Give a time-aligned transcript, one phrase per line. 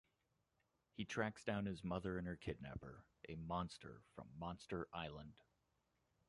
[0.95, 5.35] He tracks down his mother and her kidnapper, a monster from Monster Island.